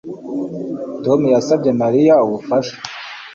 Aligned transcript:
Tom 1.03 1.19
yasabye 1.35 1.71
Mariya 1.81 2.13
ubufasha 2.25 2.75